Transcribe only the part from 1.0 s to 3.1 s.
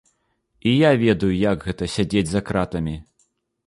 ведаю, як гэта, сядзець за кратамі.